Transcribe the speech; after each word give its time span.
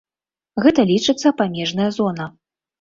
Гэта 0.65 0.85
лічыцца 0.93 1.35
памежная 1.43 1.89
зона. 2.01 2.31